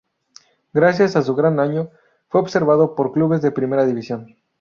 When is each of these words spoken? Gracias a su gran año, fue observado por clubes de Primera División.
Gracias 0.73 1.15
a 1.15 1.21
su 1.21 1.35
gran 1.35 1.59
año, 1.59 1.91
fue 2.27 2.41
observado 2.41 2.95
por 2.95 3.11
clubes 3.11 3.43
de 3.43 3.51
Primera 3.51 3.85
División. 3.85 4.35